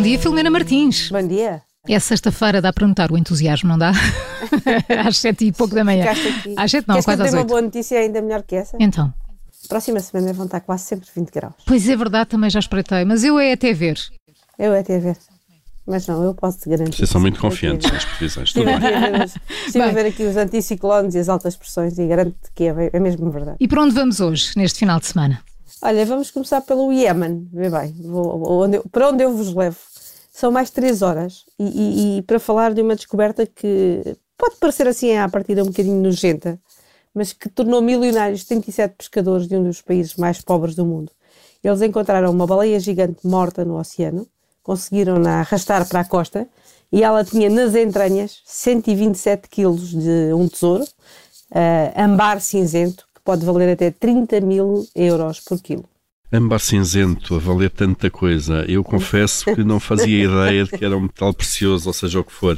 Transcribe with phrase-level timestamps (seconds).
[0.00, 1.10] Bom dia, Filomena Martins.
[1.10, 1.60] Bom dia.
[1.86, 3.92] É sexta-feira, dá para notar o entusiasmo, não dá?
[5.06, 6.10] às sete e pouco da manhã.
[6.10, 6.54] aqui.
[6.56, 7.48] Às sete não, Queres quase às dê uma oito.
[7.50, 8.78] boa notícia ainda melhor que essa?
[8.80, 9.12] Então,
[9.68, 11.52] Próxima semana vão estar quase sempre 20 graus.
[11.66, 13.98] pois é verdade, também já espreitei, mas eu é até ver.
[14.58, 15.18] Eu até a ver.
[15.86, 16.96] Mas não, eu posso te garantir.
[16.96, 18.54] Vocês são muito até confiantes nas previsões.
[18.54, 18.74] Tudo bem.
[18.76, 19.34] a ver, os-
[19.66, 22.98] estive a ver aqui os anticiclones e as altas pressões e garanto-te que é, é
[22.98, 23.58] mesmo verdade.
[23.60, 25.42] E para onde vamos hoje, neste final de semana?
[25.82, 27.48] Olha, vamos começar pelo Iémen.
[27.52, 29.78] Vê bem, vou- onde eu- para onde eu vos levo?
[30.32, 34.86] São mais três horas e, e- e para falar de uma descoberta que pode parecer
[34.88, 36.58] assim à partida um bocadinho nojenta,
[37.14, 41.12] mas que tornou milionários 37 pescadores de um dos países mais pobres do mundo.
[41.62, 44.26] Eles encontraram uma baleia gigante morta no oceano,
[44.62, 46.48] conseguiram-na arrastar para a costa
[46.92, 50.84] e ela tinha nas entranhas 127 quilos de um tesouro,
[51.52, 55.84] ah, ambar cinzento, que pode valer até 30 mil euros por quilo.
[56.32, 58.64] Âmbar cinzento a valer tanta coisa.
[58.68, 62.24] Eu confesso que não fazia ideia de que era um metal precioso, ou seja o
[62.24, 62.54] que for.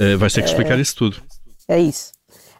[0.00, 1.22] Uh, vais ter que explicar isso tudo.
[1.68, 2.12] É isso.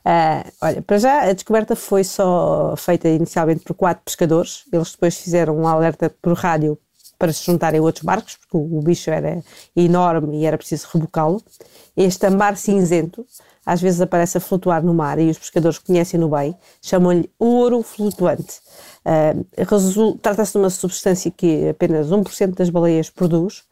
[0.04, 4.64] Ah, olha, para já a descoberta foi só feita inicialmente por quatro pescadores.
[4.72, 6.78] Eles depois fizeram um alerta por rádio
[7.18, 9.42] para se juntarem a outros barcos, porque o bicho era
[9.76, 11.42] enorme e era preciso rebocá-lo.
[11.96, 13.26] Este ambar cinzento
[13.64, 18.60] às vezes aparece a flutuar no mar e os pescadores conhecem-no bem, chamam-lhe ouro flutuante.
[19.04, 19.34] Ah,
[19.70, 23.62] resu- Trata-se de uma substância que apenas 1% das baleias produz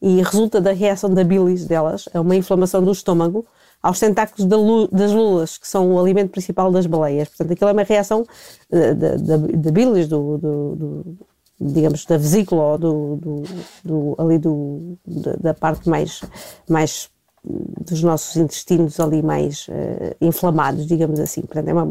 [0.00, 3.44] e resulta da reação da bilis delas, é uma inflamação do estômago,
[3.82, 7.28] aos tentáculos da lu- das lulas, que são o alimento principal das baleias.
[7.28, 8.24] Portanto, aquilo é uma reação
[8.72, 11.18] eh, da, bilis, do, do- do-
[11.60, 13.42] digamos, da vesícula, ou do, do-
[13.84, 16.20] do- ali do, da, parte mais,
[16.68, 17.08] mais
[17.86, 21.42] dos nossos intestinos ali mais eh, inflamados, digamos assim.
[21.42, 21.86] Portanto, é uma,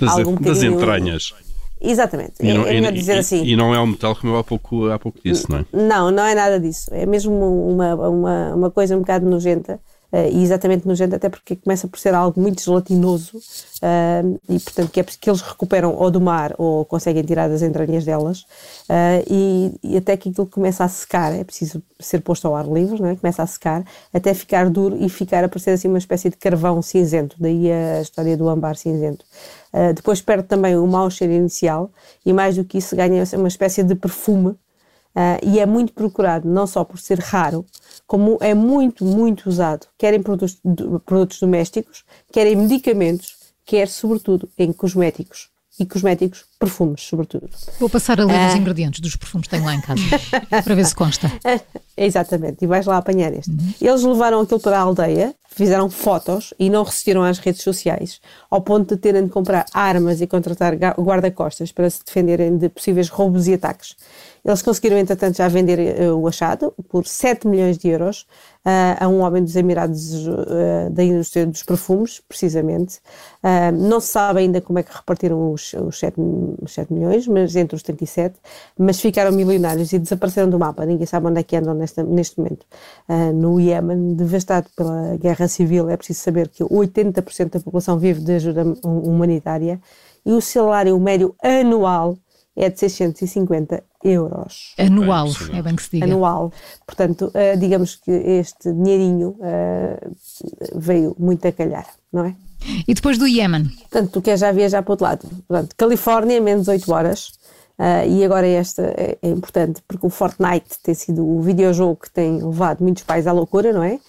[0.00, 1.34] Das, algo um das entranhas.
[1.80, 2.32] Exatamente.
[2.40, 3.44] E não, é, é dizer e- assim.
[3.44, 5.64] e não é um metal como eu há pouco, há pouco disse, não é?
[5.72, 6.90] Não, não é nada disso.
[6.92, 7.32] É mesmo
[7.70, 9.80] uma, uma, uma coisa um bocado nojenta.
[10.10, 13.38] Eh, e exatamente nojenta, até porque começa por ser algo muito gelatinoso
[13.82, 17.62] eh, e, portanto, que é que eles recuperam ou do mar ou conseguem tirar das
[17.62, 18.46] entranhas delas.
[18.88, 22.66] eh, e, e até que aquilo começa a secar, é preciso ser posto ao ar
[22.66, 23.16] livre, não é?
[23.16, 26.80] começa a secar até ficar duro e ficar a parecer assim uma espécie de carvão
[26.82, 27.36] cinzento.
[27.38, 29.24] Daí a história do ambar cinzento.
[29.94, 31.90] Depois perde também o mau cheiro inicial
[32.24, 34.56] e, mais do que isso, ganha uma espécie de perfume
[35.14, 37.64] ah, e é muito procurado, não só por ser raro,
[38.06, 40.58] como é muito, muito usado, quer em produtos,
[41.04, 43.34] produtos domésticos, quer em medicamentos,
[43.66, 45.48] quer, sobretudo, em cosméticos.
[45.80, 47.48] E cosméticos, perfumes, sobretudo.
[47.78, 48.48] Vou passar a ler Ah.
[48.48, 50.02] os ingredientes dos perfumes que tenho lá em casa,
[50.64, 51.30] para ver se consta.
[51.96, 53.52] Exatamente, e vais lá apanhar este.
[53.80, 58.20] Eles levaram aquilo para a aldeia, fizeram fotos e não resistiram às redes sociais,
[58.50, 63.08] ao ponto de terem de comprar armas e contratar guarda-costas para se defenderem de possíveis
[63.08, 63.94] roubos e ataques.
[64.48, 68.26] Eles conseguiram, entretanto, já vender eh, o achado por 7 milhões de euros
[68.64, 72.98] ah, a um homem dos Emirados ah, da indústria dos perfumes, precisamente.
[73.78, 76.16] Não se sabe ainda como é que repartiram os, os, 7,
[76.62, 78.36] os 7 milhões, mas entre os 37,
[78.78, 80.84] mas ficaram milionários e desapareceram do mapa.
[80.86, 82.66] Ninguém sabe onde é que andam neste momento.
[83.34, 88.32] No Iémen, devastado pela guerra civil, é preciso saber que 80% da população vive de
[88.32, 89.80] ajuda hum- humanitária
[90.26, 92.16] e o salário médio anual
[92.58, 96.04] é de 650 euros Anual, É é bem que se diga.
[96.06, 96.52] anual.
[96.86, 99.98] Portanto, eh, digamos que este dinheirinho eh,
[100.74, 102.34] veio muito a calhar, não é?
[102.86, 105.28] E depois do Iémen, Portanto, tu queres já viajar para o outro lado.
[105.46, 107.32] Portanto, Califórnia, menos 8 horas.
[107.78, 112.10] Ah, e agora esta é, é importante porque o Fortnite tem sido o videojogo que
[112.10, 114.00] tem levado muitos pais à loucura, não é?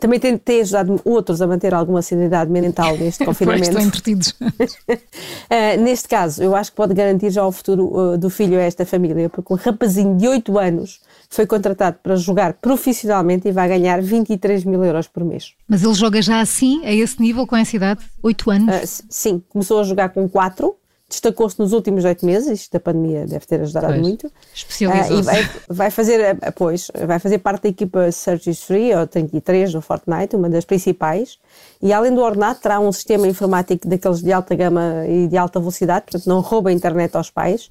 [0.00, 3.68] Também tem, tem ajudado outros a manter alguma sanidade mental neste pois confinamento.
[3.68, 4.30] estão entretidos.
[4.30, 8.62] Uh, neste caso, eu acho que pode garantir já o futuro uh, do filho a
[8.62, 13.68] esta família, porque um rapazinho de 8 anos foi contratado para jogar profissionalmente e vai
[13.68, 15.52] ganhar 23 mil euros por mês.
[15.68, 18.04] Mas ele joga já assim, a esse nível, com essa idade?
[18.22, 19.00] Oito anos?
[19.00, 20.74] Uh, sim, começou a jogar com 4,
[21.08, 24.00] destacou-se nos últimos 8 meses, isto da pandemia deve ter ajudado Pois.
[24.00, 24.32] muito.
[24.54, 25.12] Especializou-se.
[25.12, 28.92] Ah, e vai, vai fazer, ah, pois, vai fazer parte da equipa Search is Free,
[28.94, 31.38] ou 33 no Fortnite, uma das principais.
[31.80, 35.60] E além do ordenado, terá um sistema informático daqueles de alta gama e de alta
[35.60, 37.70] velocidade, portanto não rouba a internet aos pais.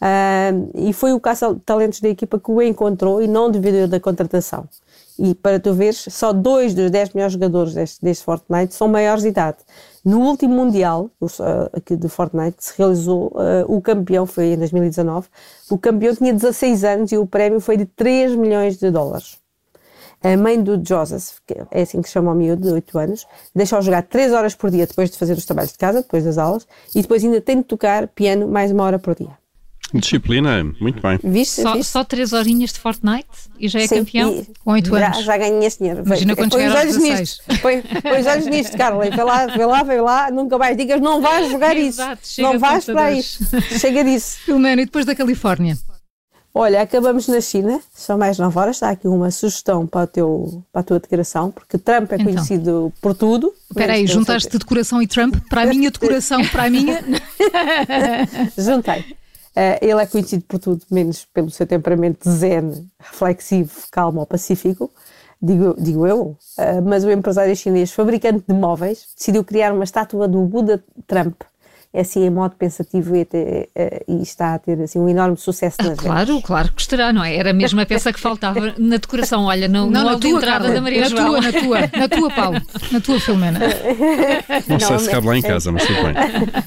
[0.00, 4.68] Ah, e foi o caça-talentos da equipa que o encontrou e não devido da contratação.
[5.18, 9.22] E para tu veres, só dois dos 10 melhores jogadores deste, deste Fortnite são maiores
[9.22, 9.58] de idade.
[10.04, 11.28] No último Mundial uh,
[11.72, 15.28] aqui de Fortnite que se realizou, uh, o campeão foi em 2019.
[15.70, 19.38] O campeão tinha 16 anos e o prémio foi de 3 milhões de dólares.
[20.22, 23.26] A mãe do Joseph, que é assim que se chama o miúdo, de 8 anos,
[23.54, 26.38] deixa-o jogar 3 horas por dia depois de fazer os trabalhos de casa, depois das
[26.38, 29.45] aulas, e depois ainda tem de tocar piano mais uma hora por dia.
[29.94, 31.18] Disciplina, muito bem.
[31.22, 31.62] Viste?
[31.62, 31.90] Só, Viste?
[31.90, 33.26] só três horinhas de Fortnite
[33.58, 34.44] e já é Sim, campeão?
[34.64, 35.24] Com oito já, anos.
[35.24, 36.02] Já ganhei esse dinheiro.
[36.04, 37.20] Imagina Põe- quando põe os chegar aos olhos 16.
[37.20, 37.62] nisto.
[37.62, 39.04] Põe, põe os olhos nisto, Carla.
[39.10, 40.30] Vê lá, vê lá, vê lá.
[40.30, 42.00] Nunca mais digas, não vais jogar isso.
[42.38, 43.44] Não vais para isso.
[43.78, 44.38] Chega disso.
[44.44, 45.78] Filomena, e depois da Califórnia?
[46.52, 48.76] Olha, acabamos na China, são mais 9 horas.
[48.76, 52.26] Está aqui uma sugestão para, o teu, para a tua decoração, porque Trump é Então.
[52.32, 53.52] conhecido por tudo.
[53.70, 57.04] Espera aí, juntaste decoração e Trump para a minha decoração, para a minha.
[58.58, 59.04] Juntei.
[59.56, 64.92] Eh, ele é conhecido por tudo, menos pelo seu temperamento zen, reflexivo, calmo ou pacífico,
[65.40, 66.36] digo, digo eu.
[66.58, 71.40] Eh, mas o empresário chinês, fabricante de móveis, decidiu criar uma estátua do Buda Trump,
[71.98, 75.76] assim em modo pensativo e, até, eh, e está a ter assim, um enorme sucesso
[75.78, 76.04] nas vendas.
[76.04, 77.36] Claro, claro que estará, não é?
[77.36, 79.44] Era mesmo a peça que faltava na decoração.
[79.44, 81.26] Olha, no, no hall de entrada Carla, da Maria na João.
[81.26, 82.62] tua, na tua, na tua, Paulo.
[82.92, 83.60] Na tua, Filomena.
[84.68, 86.14] Não, sei Não, se cabe lá em casa, mas tudo bem.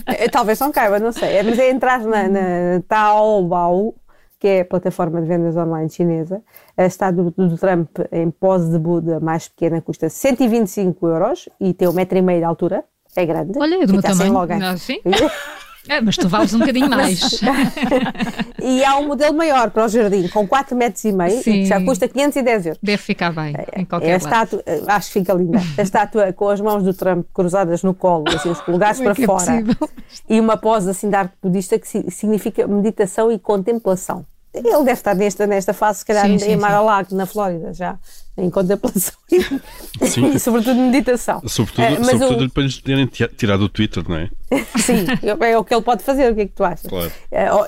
[0.19, 1.37] Eh, Talvez não caiba, não sei.
[1.37, 2.39] É, Mas é entrar na, na
[2.87, 3.93] Taobao,
[4.39, 6.41] que é a plataforma de vendas online chinesa.
[6.75, 11.73] A estátua do, do Trump em pose de Buda mais pequena custa 125 euros e
[11.73, 12.83] tem um metro e meio de altura.
[13.21, 13.51] É grande.
[13.57, 14.33] Olha, é do meu tamanho.
[14.33, 14.99] logo em- Ah, sim.
[15.87, 17.39] É, mas tu vales um bocadinho mais.
[18.61, 21.51] e há um modelo maior para o jardim, com 4 metros e meio, Sim.
[21.53, 22.79] que já custa 510 euros.
[22.83, 24.21] Deve ficar bem em É a qualquer lado.
[24.23, 25.59] estátua, eh, acho que fica linda.
[25.77, 29.13] A estátua com as mãos do Trump cruzadas no colo, assim, os polegares é para
[29.13, 29.45] é fora.
[29.45, 29.89] possível?
[30.29, 34.25] e uma pose assim de arte budista que si- significa meditação e contemplação.
[34.53, 37.97] Ele deve estar nesta, nesta fase, se calhar, Sim, em sim, Mar-a-Lago, na Flórida, já,
[38.39, 39.41] em contemplação e,
[40.07, 40.31] Sim.
[40.33, 41.41] e sobretudo meditação.
[41.47, 44.29] Sobretudo, Eh, mas sobretudo o- depois de terem ti- tirado o Twitter, não é?
[44.79, 46.89] Sim, é o que ele pode fazer, o que é que tu achas?
[46.89, 47.11] Claro.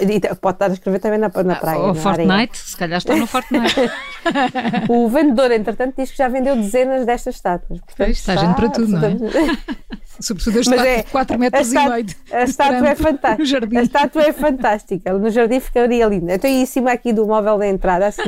[0.01, 1.77] E te- pode estar a escrever também na, na praia.
[1.79, 2.27] Ou na areia.
[2.27, 3.75] Fortnite, se calhar está no Fortnite.
[4.89, 7.79] O vendedor, entretanto, diz que já vendeu dezenas destas estátuas.
[7.79, 9.57] Portanto, Pois, está gente para tudo, não é?
[10.21, 12.03] Sobretudo este Mas 4, é, quatro a metros e estátua- meio.
[12.03, 13.38] de- A estátua é fantástica.
[13.39, 13.77] No jardim.
[13.77, 15.13] A estátua é fantástica.
[15.13, 16.31] No jardim ficaria linda.
[16.33, 18.07] Eu estou aí em cima aqui do móvel da entrada.
[18.07, 18.21] Assim,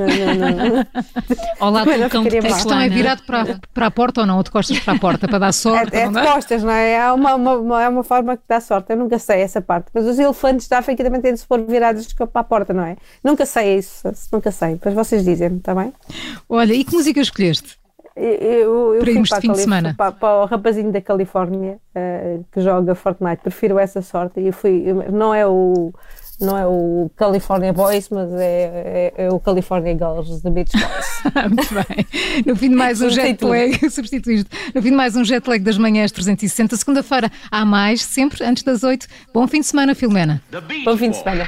[1.60, 2.42] Ao lado Também do não cão de mal.
[2.42, 2.50] porcelana.
[2.50, 4.38] A questão é virado para, para a porta ou não?
[4.38, 5.96] Ou de costas para a porta, para dar sorte?
[5.96, 6.94] É, é de não costas, não é?
[6.94, 8.92] É uma, uma- uma- é uma forma que dá sorte.
[8.92, 9.88] Eu nunca sei essa parte.
[9.94, 12.84] Mas os elefantes da África também têm de se pôr virados para a porta, não
[12.86, 12.96] é?
[13.24, 14.04] Nunca sei isso.
[14.32, 14.74] Nunca sei.
[14.74, 15.94] Depois vocês dizem-me, está bem?
[16.50, 17.78] Olha, e que música escolheste?
[18.16, 19.96] Eu, eu, Para irmos de fim de semana.
[19.98, 23.42] para, para o rapazinho da Califórnia eh, que joga Fortnite.
[23.42, 24.40] Prefiro essa sorte.
[24.40, 25.92] E eu fui, não é o.
[26.42, 31.46] Não é o California Boys, mas é, é, é o California Girls, The Beach Boys.
[31.48, 32.44] Muito bem.
[32.46, 34.50] No fim de mais um jet lag, substituíste.
[34.74, 38.64] No fim de mais um jet lag das manhãs 360, segunda-feira há mais, sempre antes
[38.64, 39.08] das 8.
[39.34, 40.42] Bom fim de semana, Filomena.
[40.84, 41.48] Bom fim de semana.